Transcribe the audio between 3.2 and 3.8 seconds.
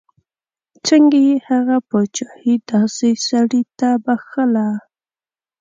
سړي